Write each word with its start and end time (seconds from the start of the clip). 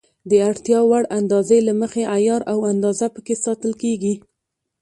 د 0.29 0.31
اړتیا 0.49 0.79
وړ 0.89 1.03
اندازې 1.19 1.57
له 1.67 1.73
مخې 1.81 2.03
عیار 2.15 2.41
او 2.51 2.59
اندازه 2.71 3.07
پکې 3.15 3.35
ساتل 3.45 3.73
کېږي. 3.81 4.13